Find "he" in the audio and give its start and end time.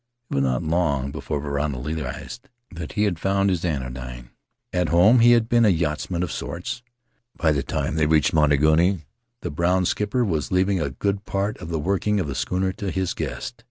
2.93-3.03, 5.19-5.33